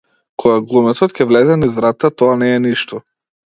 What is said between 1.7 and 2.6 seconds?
врата, тоа не е